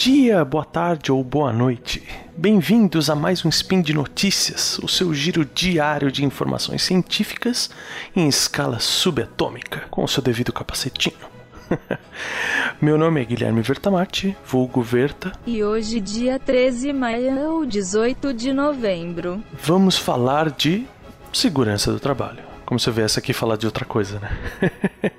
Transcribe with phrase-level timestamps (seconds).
[0.00, 2.02] dia, boa tarde ou boa noite.
[2.34, 7.68] Bem-vindos a mais um Spin de Notícias, o seu giro diário de informações científicas
[8.16, 11.18] em escala subatômica, com o seu devido capacetinho.
[12.80, 15.32] Meu nome é Guilherme Vertamati, vulgo Verta.
[15.46, 19.44] E hoje, dia 13 de maio ou 18 de novembro.
[19.52, 20.86] Vamos falar de
[21.30, 22.42] segurança do trabalho.
[22.64, 24.30] Como se eu viesse aqui falar de outra coisa, né?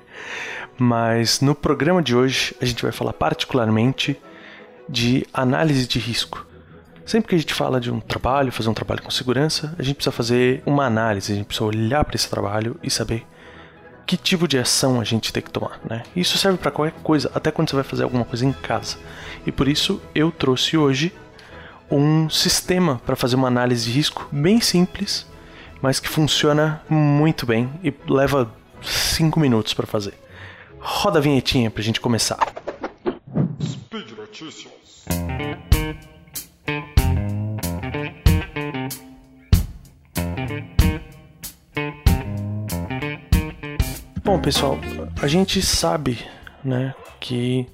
[0.76, 4.18] Mas no programa de hoje a gente vai falar particularmente
[4.88, 6.46] de análise de risco.
[7.04, 9.96] Sempre que a gente fala de um trabalho, fazer um trabalho com segurança, a gente
[9.96, 13.26] precisa fazer uma análise, a gente precisa olhar para esse trabalho e saber
[14.06, 16.02] que tipo de ação a gente tem que tomar, né?
[16.14, 18.98] Isso serve para qualquer coisa, até quando você vai fazer alguma coisa em casa.
[19.46, 21.12] E por isso eu trouxe hoje
[21.90, 25.26] um sistema para fazer uma análise de risco bem simples,
[25.80, 28.50] mas que funciona muito bem e leva
[28.82, 30.14] 5 minutos para fazer.
[30.78, 32.61] Roda a vinhetinha pra gente começar.
[33.92, 35.04] Speed Notícias.
[44.24, 44.78] Bom, pessoal,
[45.20, 46.26] a gente sabe,
[46.64, 47.66] né, que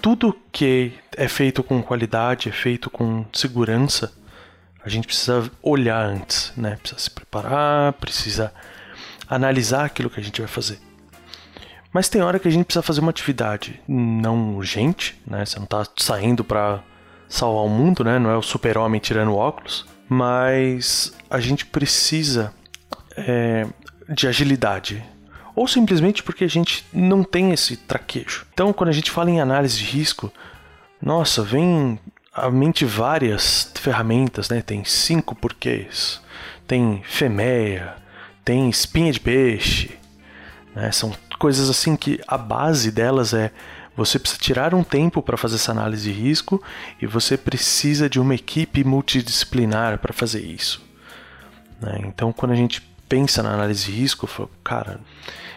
[0.00, 4.12] tudo que é feito com qualidade, é feito com segurança,
[4.84, 6.76] a gente precisa olhar antes, né?
[6.76, 8.54] Precisa se preparar, precisa
[9.28, 10.78] analisar aquilo que a gente vai fazer.
[11.92, 15.44] Mas tem hora que a gente precisa fazer uma atividade não urgente, né?
[15.44, 16.82] Você não está saindo para
[17.28, 18.18] salvar o mundo, né?
[18.18, 19.86] Não é o super-homem tirando óculos.
[20.08, 22.52] Mas a gente precisa
[23.16, 23.66] é,
[24.08, 25.04] de agilidade.
[25.54, 28.46] Ou simplesmente porque a gente não tem esse traquejo.
[28.52, 30.32] Então, quando a gente fala em análise de risco,
[31.02, 31.98] nossa, vem
[32.32, 34.62] à mente várias ferramentas, né?
[34.62, 36.20] Tem cinco porquês,
[36.66, 37.96] tem FEMEA,
[38.44, 39.90] tem espinha de peixe,
[40.74, 40.92] né?
[40.92, 43.52] São coisas assim que a base delas é
[43.96, 46.62] você precisa tirar um tempo para fazer essa análise de risco
[47.02, 50.80] e você precisa de uma equipe multidisciplinar para fazer isso.
[51.80, 52.02] Né?
[52.04, 54.28] Então, quando a gente pensa na análise de risco,
[54.62, 55.00] cara,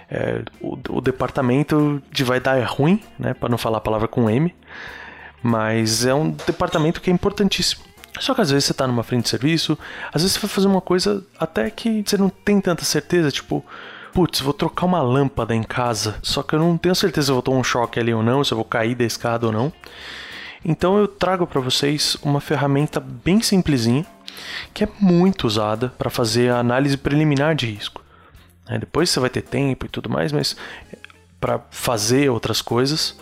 [0.10, 3.36] é, o, o, departamento de vai dar é ruim, né?
[3.36, 4.54] para não falar a palavra com M,
[5.44, 7.84] mas é um departamento que é importantíssimo.
[8.20, 9.78] Só que às vezes você está numa frente de serviço,
[10.12, 13.64] às vezes você vai fazer uma coisa até que você não tem tanta certeza, tipo,
[14.14, 17.36] putz, vou trocar uma lâmpada em casa, só que eu não tenho certeza se eu
[17.36, 19.72] vou tomar um choque ali ou não, se eu vou cair da escada ou não.
[20.64, 24.06] Então eu trago para vocês uma ferramenta bem simplesinha,
[24.74, 28.02] que é muito usada para fazer a análise preliminar de risco.
[28.68, 30.56] É, depois você vai ter tempo e tudo mais, mas
[31.40, 33.18] para fazer outras coisas.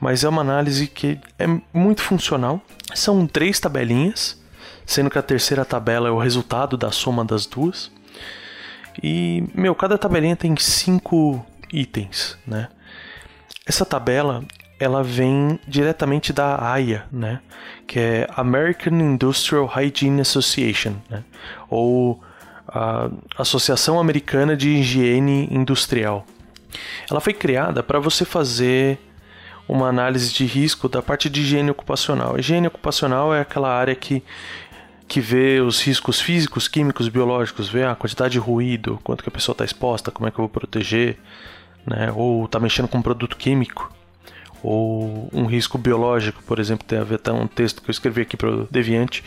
[0.00, 2.60] Mas é uma análise que é muito funcional.
[2.94, 4.40] São três tabelinhas,
[4.86, 7.90] sendo que a terceira tabela é o resultado da soma das duas.
[9.02, 12.68] E, meu, cada tabelinha tem cinco itens, né?
[13.66, 14.44] Essa tabela,
[14.80, 17.40] ela vem diretamente da AIA, né?
[17.86, 21.22] Que é American Industrial Hygiene Association, né?
[21.68, 22.22] Ou
[22.66, 26.26] a Associação Americana de Higiene Industrial.
[27.10, 28.98] Ela foi criada para você fazer
[29.66, 32.38] uma análise de risco da parte de higiene ocupacional.
[32.38, 34.22] Higiene ocupacional é aquela área que
[35.08, 39.32] que vê os riscos físicos, químicos, biológicos, vê a quantidade de ruído, quanto que a
[39.32, 41.18] pessoa está exposta, como é que eu vou proteger,
[41.86, 42.12] né?
[42.14, 43.90] Ou está mexendo com um produto químico,
[44.62, 48.22] ou um risco biológico, por exemplo, tem a ver até um texto que eu escrevi
[48.22, 49.24] aqui para o Deviante,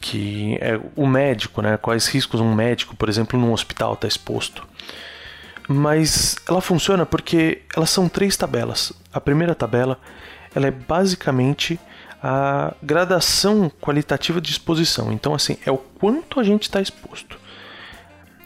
[0.00, 1.76] que é o médico, né?
[1.76, 4.66] Quais riscos um médico, por exemplo, num hospital está exposto.
[5.68, 8.92] Mas ela funciona porque elas são três tabelas.
[9.12, 9.98] A primeira tabela,
[10.54, 11.78] ela é basicamente
[12.22, 15.12] a gradação qualitativa de exposição.
[15.12, 17.38] Então, assim, é o quanto a gente está exposto.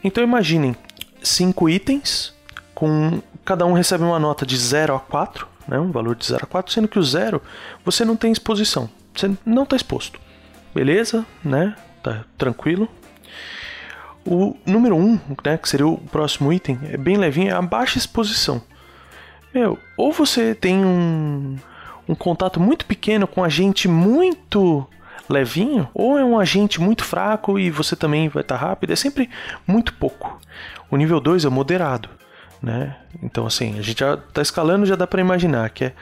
[0.03, 0.75] Então, imaginem
[1.23, 2.35] cinco itens,
[2.75, 6.45] com cada um recebe uma nota de 0 a 4, né, um valor de 0
[6.45, 7.43] a 4, sendo que o 0
[7.85, 10.19] você não tem exposição, você não está exposto.
[10.75, 11.77] Beleza, né?
[12.03, 12.89] Tá tranquilo.
[14.25, 17.63] O número 1, um, né, que seria o próximo item, é bem levinho, é a
[17.63, 18.63] baixa exposição.
[19.53, 21.57] Meu, ou você tem um,
[22.11, 24.85] um contato muito pequeno com agente muito
[25.29, 28.97] levinho, ou é um agente muito fraco e você também vai estar tá rápido, é
[28.97, 29.31] sempre
[29.65, 30.41] muito pouco.
[30.91, 32.09] O nível 2 é moderado,
[32.61, 32.97] né?
[33.23, 35.93] Então assim, a gente já está escalando, já dá para imaginar que é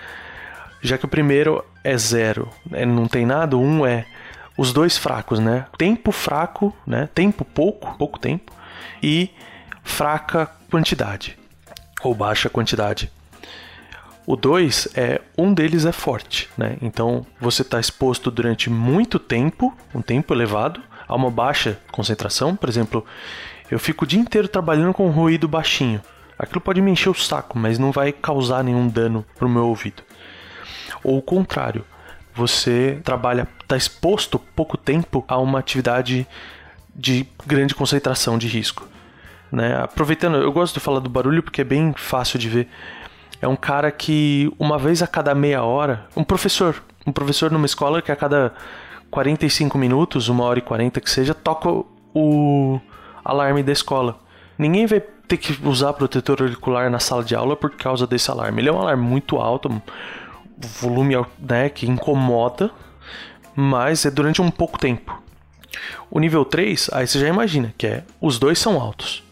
[0.81, 2.87] já que o primeiro é zero, né?
[2.87, 4.07] não tem nada, um é
[4.57, 5.67] os dois fracos, né?
[5.77, 7.09] Tempo fraco, né?
[7.15, 8.53] Tempo pouco, pouco tempo
[9.03, 9.29] e
[9.83, 11.37] fraca quantidade
[12.03, 13.11] ou baixa quantidade.
[14.31, 16.77] O 2 é um deles é forte, né?
[16.83, 22.55] Então você está exposto durante muito tempo, um tempo elevado, a uma baixa concentração.
[22.55, 23.07] Por exemplo,
[23.71, 26.03] eu fico o dia inteiro trabalhando com ruído baixinho.
[26.39, 30.03] Aquilo pode me encher o saco, mas não vai causar nenhum dano pro meu ouvido.
[31.03, 31.83] Ou o contrário,
[32.35, 36.27] você trabalha, está exposto pouco tempo a uma atividade
[36.95, 38.87] de grande concentração de risco.
[39.51, 39.75] Né?
[39.83, 42.69] Aproveitando, eu gosto de falar do barulho porque é bem fácil de ver.
[43.41, 47.67] É um cara que, uma vez a cada meia hora, um professor, um professor numa
[47.67, 48.53] escola que a cada
[49.11, 51.69] 45 minutos, uma hora e 40 que seja, toca
[52.15, 52.81] o
[53.25, 54.19] alarme da escola.
[54.59, 58.61] Ninguém vai ter que usar protetor auricular na sala de aula por causa desse alarme.
[58.61, 59.81] Ele é um alarme muito alto,
[60.81, 62.71] volume né, que incomoda,
[63.55, 65.23] mas é durante um pouco tempo.
[66.11, 69.23] O nível 3, aí você já imagina que é os dois são altos.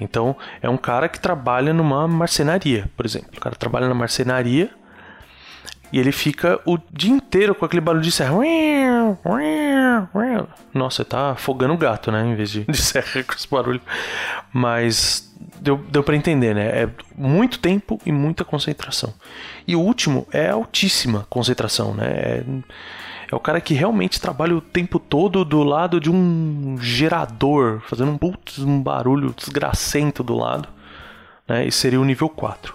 [0.00, 3.30] Então, é um cara que trabalha numa marcenaria, por exemplo.
[3.36, 4.70] O cara trabalha na marcenaria
[5.92, 8.34] e ele fica o dia inteiro com aquele barulho de serra.
[10.74, 12.24] Nossa, tá afogando o gato, né?
[12.24, 13.80] Em vez de, de serra com esse barulho.
[14.52, 16.82] Mas deu, deu para entender, né?
[16.82, 19.14] É muito tempo e muita concentração.
[19.66, 22.06] E o último é altíssima concentração, né?
[22.06, 22.44] É,
[23.30, 28.12] é o cara que realmente trabalha o tempo todo do lado de um gerador, fazendo
[28.12, 30.68] um, putz, um barulho desgracento do lado.
[31.46, 31.66] Né?
[31.66, 32.74] E seria o nível 4.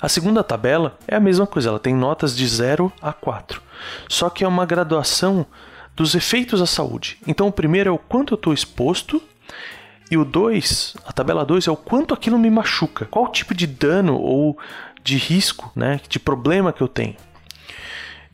[0.00, 3.60] A segunda tabela é a mesma coisa, ela tem notas de 0 a 4.
[4.08, 5.46] Só que é uma graduação
[5.94, 7.18] dos efeitos à saúde.
[7.26, 9.20] Então o primeiro é o quanto eu estou exposto
[10.10, 13.06] e o 2, a tabela 2 é o quanto aquilo me machuca.
[13.06, 14.56] Qual tipo de dano ou
[15.02, 17.14] de risco, né, de problema que eu tenho.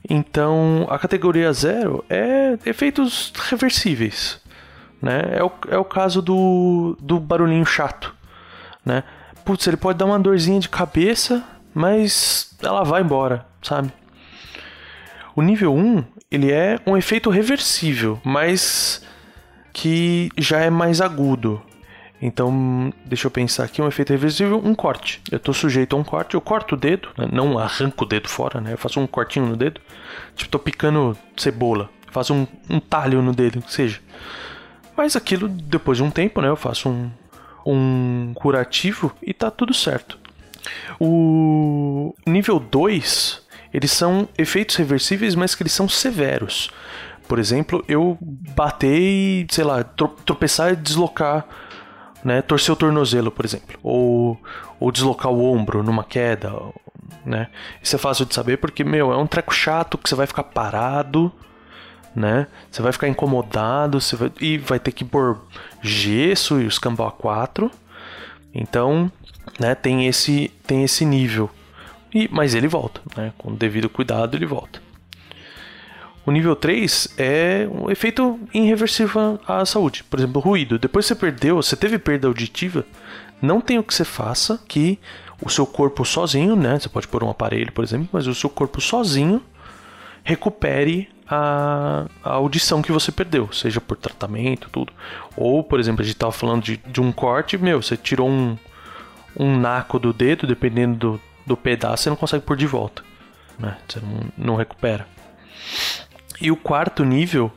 [0.09, 4.41] Então, a categoria 0 é efeitos reversíveis.
[5.01, 5.37] Né?
[5.37, 8.15] É, o, é o caso do, do barulhinho chato.
[8.85, 9.05] Né?
[9.45, 11.45] putz, ele pode dar uma dorzinha de cabeça,
[11.75, 13.93] mas ela vai embora, sabe?
[15.35, 19.05] O nível 1, ele é um efeito reversível, mas
[19.73, 21.63] que já é mais agudo.
[22.25, 25.21] Então, deixa eu pensar aqui, um efeito reversível, um corte.
[25.29, 27.29] Eu estou sujeito a um corte, eu corto o dedo, né?
[27.33, 28.75] não arranco o dedo fora, né?
[28.75, 29.81] Eu faço um cortinho no dedo,
[30.37, 34.01] tipo, tô picando cebola, faço um, um talho no dedo, que seja.
[34.97, 37.11] Mas aquilo, depois de um tempo, né, eu faço um,
[37.67, 40.17] um curativo e tá tudo certo.
[41.01, 43.43] O nível 2,
[43.75, 46.71] eles são efeitos reversíveis, mas que eles são severos.
[47.27, 51.47] Por exemplo, eu bater e, sei lá, tropeçar e deslocar,
[52.25, 54.41] né, torcer o tornozelo, por exemplo, ou,
[54.79, 56.53] ou deslocar o ombro numa queda,
[57.25, 57.49] né?
[57.83, 60.45] Isso é fácil de saber porque, meu, é um treco chato que você vai ficar
[60.45, 61.33] parado,
[62.15, 62.47] né?
[62.71, 65.39] Você vai ficar incomodado, você vai, e vai ter que pôr
[65.81, 67.71] gesso e os a 4.
[68.55, 69.11] Então,
[69.59, 71.51] né, tem esse tem esse nível.
[72.15, 73.33] E mas ele volta, né?
[73.39, 74.81] Com devido cuidado ele volta.
[76.25, 80.05] O nível 3 é um efeito irreversível à saúde.
[80.05, 80.79] Por exemplo, ruído.
[80.79, 82.87] Depois você perdeu, você teve perda auditiva,
[83.41, 84.99] não tem o que você faça que
[85.45, 86.79] o seu corpo sozinho, né?
[86.79, 89.43] Você pode pôr um aparelho, por exemplo, mas o seu corpo sozinho
[90.23, 94.93] recupere a, a, audição que você perdeu, seja por tratamento, tudo.
[95.37, 98.57] Ou, por exemplo, a gente estava falando de, de um corte, meu, você tirou um,
[99.37, 103.03] um naco do dedo, dependendo do, do pedaço, você não consegue pôr de volta.
[103.59, 103.77] Né?
[103.89, 105.07] Você não, não recupera.
[106.41, 107.51] E o quarto nível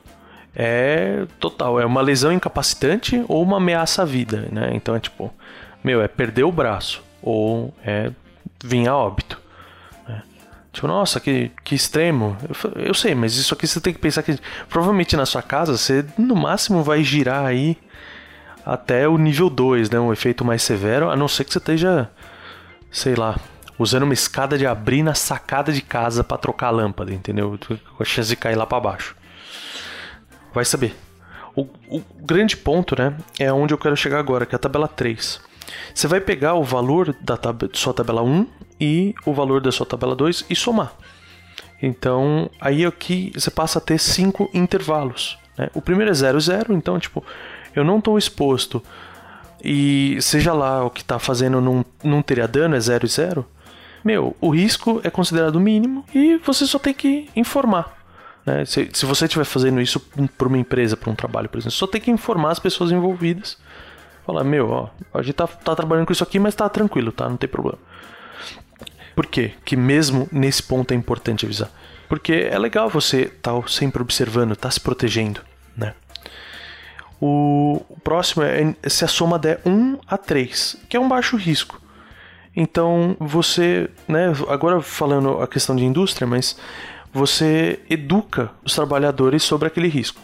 [0.56, 4.72] é total, é uma lesão incapacitante ou uma ameaça à vida, né?
[4.74, 5.34] Então é tipo,
[5.84, 8.12] meu, é perder o braço ou é
[8.64, 9.46] vir a óbito.
[10.76, 12.36] Tipo, nossa, que, que extremo.
[12.50, 15.78] Eu, eu, sei, mas isso aqui você tem que pensar que provavelmente na sua casa
[15.78, 17.78] você no máximo vai girar aí
[18.66, 19.98] até o nível 2, né?
[19.98, 22.10] Um efeito mais severo, a não ser que você esteja,
[22.92, 23.40] sei lá,
[23.78, 27.58] usando uma escada de abrir na sacada de casa para trocar a lâmpada, entendeu?
[27.68, 29.16] Com a chance de cair lá para baixo.
[30.54, 30.96] Vai saber.
[31.56, 34.88] O, o, grande ponto, né, é onde eu quero chegar agora, que é a tabela
[34.88, 35.42] 3.
[35.94, 38.48] Você vai pegar o valor da tab sua tabela 1
[38.80, 40.94] e o valor da sua tabela 2 e somar.
[41.82, 45.38] Então, aí aqui você passa a ter cinco intervalos.
[45.58, 45.70] Né?
[45.74, 47.24] O primeiro é 0, 0, então, tipo,
[47.76, 48.82] eu não estou exposto
[49.64, 53.46] e seja lá o que está fazendo não, não teria dano, é 0 e 0.
[54.06, 57.92] Meu, o risco é considerado mínimo e você só tem que informar.
[58.46, 58.64] Né?
[58.64, 60.00] Se, se você estiver fazendo isso
[60.38, 63.58] para uma empresa, para um trabalho, por exemplo, só tem que informar as pessoas envolvidas.
[64.24, 67.28] Falar, meu, ó, a gente tá, tá trabalhando com isso aqui, mas tá tranquilo, tá?
[67.28, 67.80] Não tem problema.
[69.16, 69.54] Por quê?
[69.66, 71.72] Que mesmo nesse ponto é importante avisar.
[72.08, 75.42] Porque é legal você estar tá sempre observando, estar tá se protegendo,
[75.76, 75.96] né?
[77.20, 81.82] O próximo é se a soma der 1 a 3, que é um baixo risco.
[82.56, 86.58] Então você, né, agora falando a questão de indústria, mas
[87.12, 90.22] você educa os trabalhadores sobre aquele risco.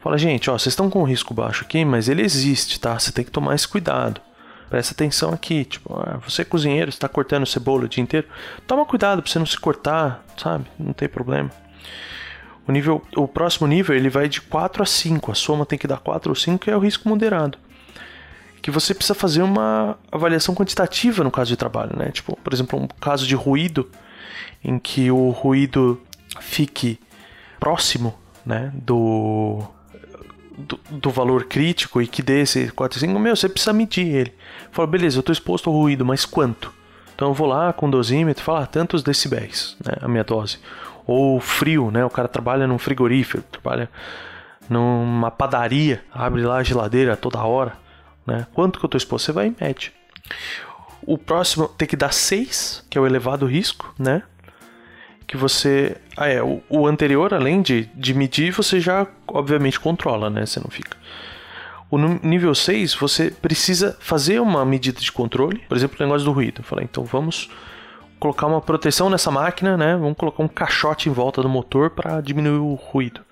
[0.00, 2.98] Fala, gente, ó, vocês estão com um risco baixo aqui, mas ele existe, tá?
[2.98, 4.20] Você tem que tomar esse cuidado.
[4.68, 8.26] Presta atenção aqui, tipo, ah, você é cozinheiro, está cortando cebola o dia inteiro,
[8.66, 10.64] toma cuidado para você não se cortar, sabe?
[10.78, 11.50] Não tem problema.
[12.66, 15.30] O, nível, o próximo nível ele vai de 4 a 5.
[15.30, 17.58] A soma tem que dar 4 ou 5 é o risco moderado.
[18.62, 22.10] Que você precisa fazer uma avaliação quantitativa no caso de trabalho, né?
[22.10, 23.90] Tipo, por exemplo, um caso de ruído
[24.64, 26.00] em que o ruído
[26.40, 26.98] fique
[27.58, 28.14] próximo,
[28.44, 29.62] né, do
[30.56, 34.34] do, do, valor crítico e que dê esse 4 5, meu, você precisa medir ele.
[34.70, 36.72] Fala, beleza, eu estou exposto ao ruído, mas quanto?
[37.14, 40.58] Então eu vou lá com dosímetro falo, ah, tantos decibéis, né, a minha dose.
[41.06, 43.88] Ou frio, né, o cara trabalha num frigorífero, trabalha
[44.68, 47.72] numa padaria, abre lá a geladeira toda hora,
[48.26, 49.26] né, quanto que eu estou exposto?
[49.26, 49.92] Você vai e mede.
[51.04, 54.22] O próximo tem que dar 6, que é o elevado risco, né?
[55.32, 55.96] que você.
[56.14, 56.42] Ah, é.
[56.42, 60.44] O, o, anterior, além de, de medir, você já, obviamente, controla, né?
[60.44, 60.94] Você não fica.
[61.90, 66.32] O nível 6, você precisa fazer uma medida de controle, por exemplo, o negócio do
[66.32, 66.60] ruído.
[66.60, 67.50] Eu falei, então vamos
[68.20, 69.96] colocar uma proteção nessa máquina, né?
[69.96, 73.22] Vamos colocar um caixote em volta do motor para diminuir o ruído.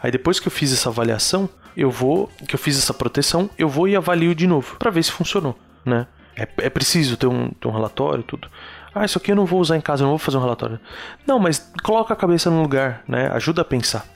[0.00, 3.68] Aí depois que eu fiz essa avaliação, eu vou, que eu fiz essa proteção, eu
[3.68, 6.06] vou e avalio de novo para ver se funcionou, né?
[6.36, 8.48] É, é preciso ter um, ter um relatório, tudo.
[8.94, 10.80] Ah, isso aqui eu não vou usar em casa, eu não vou fazer um relatório.
[11.26, 13.28] Não, mas coloca a cabeça no lugar, né?
[13.32, 14.06] Ajuda a pensar.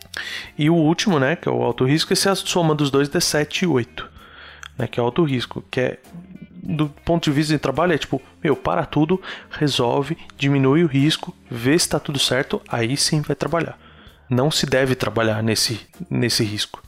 [0.56, 3.08] E o último, né, que é o alto risco, esse é a soma dos dois
[3.08, 4.08] de 7 e 8,
[4.76, 5.98] né, que é alto risco, que é
[6.68, 11.34] do ponto de vista de trabalho é tipo, meu, para tudo, resolve, diminui o risco,
[11.50, 13.78] vê se está tudo certo, aí sim vai trabalhar.
[14.28, 16.82] Não se deve trabalhar nesse, nesse risco.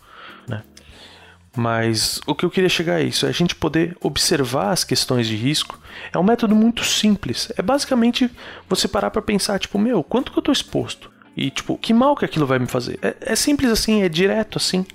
[1.57, 5.27] Mas o que eu queria chegar é isso, é a gente poder observar as questões
[5.27, 5.79] de risco.
[6.13, 7.53] É um método muito simples.
[7.57, 8.31] É basicamente
[8.69, 11.11] você parar para pensar, tipo, meu, quanto que eu tô exposto?
[11.37, 12.99] E tipo, que mal que aquilo vai me fazer?
[13.03, 14.87] É, é simples assim, é direto assim.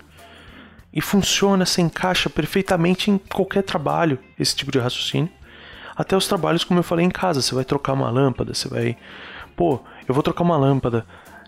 [0.94, 5.30] E funciona, se encaixa perfeitamente em qualquer trabalho, esse tipo de raciocínio.
[5.94, 7.42] Até os trabalhos, como eu falei, em casa.
[7.42, 8.98] Você vai trocar uma lâmpada, você vai.
[9.58, 11.06] Pô, eu vou trocar uma lâmpada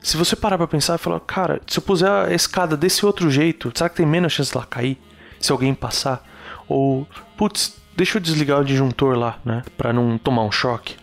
[0.08, 3.30] se você parar pra pensar e falar, cara, se eu puser a escada desse outro
[3.30, 4.98] jeito, será que tem menos chance dela cair?
[5.38, 6.26] Se alguém passar?
[6.66, 9.64] Ou, putz, deixa eu desligar o disjuntor lá, né?
[9.78, 10.96] Pra não tomar um choque.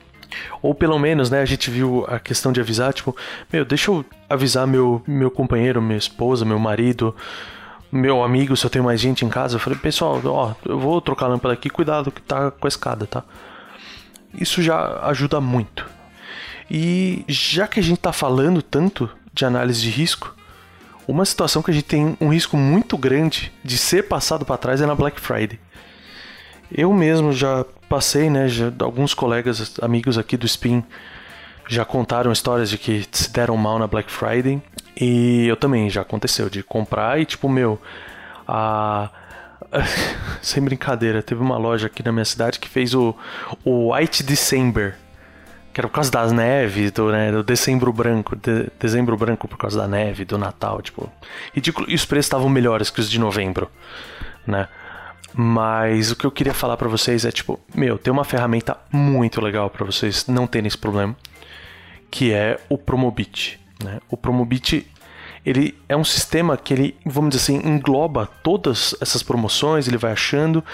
[0.62, 3.14] Ou pelo menos, né, a gente viu a questão de avisar, tipo,
[3.52, 7.14] meu, deixa eu avisar meu, meu companheiro, minha esposa, meu marido,
[7.92, 9.56] meu amigo, se eu tenho mais gente em casa.
[9.56, 12.68] Eu falei, pessoal, ó, eu vou trocar a lâmpada aqui, cuidado que tá com a
[12.68, 13.23] escada, tá?
[14.32, 15.92] Isso já ajuda muito.
[16.71, 20.35] E já que a gente está falando tanto de análise de risco,
[21.06, 24.80] uma situação que a gente tem um risco muito grande de ser passado para trás
[24.80, 25.59] é na Black Friday.
[26.73, 28.49] Eu mesmo já passei, né?
[28.49, 30.83] Já, alguns colegas, amigos aqui do Spin
[31.68, 34.62] já contaram histórias de que se deram mal na Black Friday.
[34.99, 37.80] E eu também já aconteceu de comprar e tipo, meu,
[38.47, 39.11] a.
[40.40, 43.14] Sem brincadeira, teve uma loja aqui na minha cidade que fez o,
[43.64, 44.94] o White December
[45.74, 49.58] que era por causa das neves, do, né, do dezembro branco, de, dezembro branco por
[49.58, 51.12] causa da neve, do Natal, tipo.
[51.52, 51.90] Ridículo.
[51.90, 53.68] E os preços estavam melhores que os de novembro,
[54.46, 54.68] né?
[55.34, 59.40] Mas o que eu queria falar para vocês é tipo, meu, tem uma ferramenta muito
[59.40, 61.16] legal para vocês não terem esse problema,
[62.08, 63.98] que é o Promobit, né?
[64.08, 64.86] O Promobit
[65.44, 70.12] ele é um sistema que ele, vamos dizer assim, engloba todas essas promoções, ele vai
[70.12, 70.64] achando,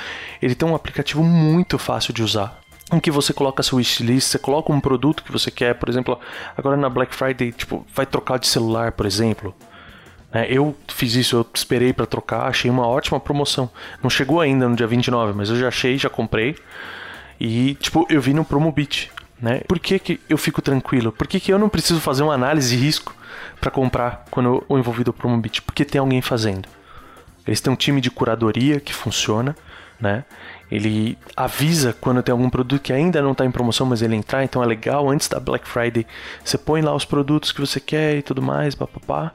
[0.40, 2.59] ele tem um aplicativo muito fácil de usar,
[2.92, 6.18] em que você coloca seu wishlist, você coloca um produto que você quer, por exemplo,
[6.56, 9.54] agora na Black Friday, tipo, vai trocar de celular, por exemplo.
[10.32, 13.68] É, eu fiz isso, eu esperei para trocar, achei uma ótima promoção.
[14.02, 16.56] Não chegou ainda no dia 29, mas eu já achei, já comprei.
[17.38, 19.60] E, tipo, eu vi no Promobit, né?
[19.66, 21.10] Por que, que eu fico tranquilo?
[21.10, 23.14] Por que, que eu não preciso fazer uma análise de risco
[23.60, 25.62] para comprar quando eu envolvi o Promobit?
[25.62, 26.68] Porque tem alguém fazendo.
[27.46, 29.56] Eles têm um time de curadoria que funciona,
[29.98, 30.24] né?
[30.70, 34.44] Ele avisa quando tem algum produto que ainda não está em promoção, mas ele entrar,
[34.44, 35.08] então é legal.
[35.10, 36.06] Antes da Black Friday,
[36.44, 39.32] você põe lá os produtos que você quer e tudo mais, papapá,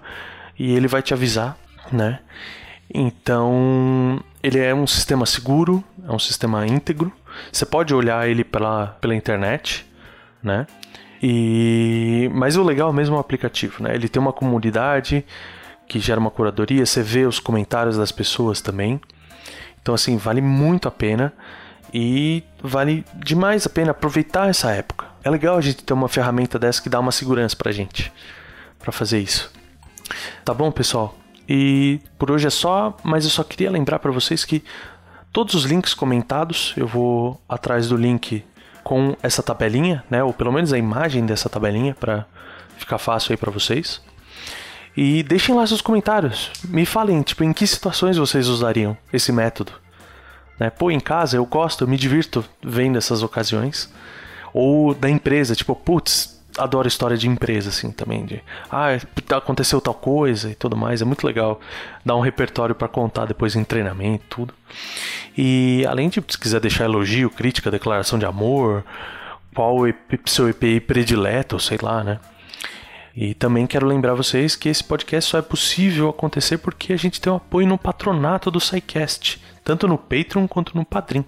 [0.58, 1.58] e ele vai te avisar,
[1.92, 2.20] né?
[2.94, 7.12] Então, ele é um sistema seguro, é um sistema íntegro.
[7.52, 9.86] Você pode olhar ele pela, pela internet,
[10.42, 10.68] né?
[11.22, 13.96] E mas o legal mesmo é o aplicativo, né?
[13.96, 15.26] Ele tem uma comunidade
[15.88, 19.00] que gera uma curadoria, você vê os comentários das pessoas também.
[19.86, 21.32] Então, assim, vale muito a pena
[21.94, 25.06] e vale demais a pena aproveitar essa época.
[25.24, 28.12] É legal a gente ter uma ferramenta dessa que dá uma segurança pra gente
[28.80, 29.54] para fazer isso.
[30.44, 31.16] Tá bom, pessoal?
[31.48, 34.64] E por hoje é só, mas eu só queria lembrar para vocês que
[35.32, 38.44] todos os links comentados, eu vou atrás do link
[38.84, 42.26] com essa tabelinha, né, ou pelo menos a imagem dessa tabelinha para
[42.76, 44.02] ficar fácil aí para vocês.
[44.96, 46.52] E deixem lá seus comentários.
[46.64, 49.74] Me falem, tipo, em que situações vocês usariam esse método.
[50.60, 50.70] Né?
[50.70, 53.92] Pô, em casa eu gosto, eu me divirto vendo essas ocasiões.
[54.54, 58.26] Ou da empresa, tipo, putz, adoro história de empresa, assim, também.
[58.26, 58.88] De, ah,
[59.36, 61.02] aconteceu tal coisa e tudo mais.
[61.02, 61.60] É muito legal
[62.04, 64.54] dar um repertório para contar depois em treinamento, tudo.
[65.38, 68.86] E além de, se quiser deixar elogio, crítica, declaração de amor,
[69.54, 69.94] qual o
[70.26, 72.20] seu EPI predileto, sei lá, né?
[73.16, 77.22] E também quero lembrar vocês que esse podcast só é possível acontecer porque a gente
[77.22, 81.24] tem um apoio no patronato do SciCast, tanto no Patreon quanto no Padrim.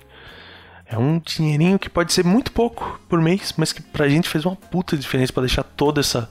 [0.86, 4.46] É um dinheirinho que pode ser muito pouco por mês, mas que pra gente fez
[4.46, 6.29] uma puta diferença para deixar toda essa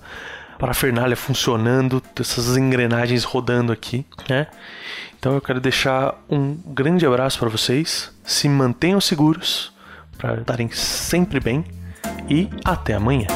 [0.58, 4.46] parafernália funcionando, essas engrenagens rodando aqui, né?
[5.18, 9.72] Então eu quero deixar um grande abraço para vocês, se mantenham seguros
[10.16, 11.64] para estarem sempre bem
[12.28, 13.26] e até amanhã.